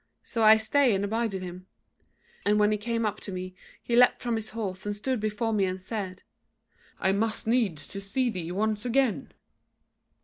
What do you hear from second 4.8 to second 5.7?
and stood before me